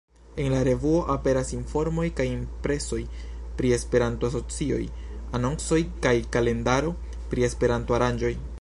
[0.43, 2.99] En la revuo aperas informoj kaj impresoj
[3.59, 4.81] pri Esperanto-asocioj,
[5.41, 6.95] anoncoj kaj kalendaro
[7.35, 8.35] pri Esperanto-aranĝoj.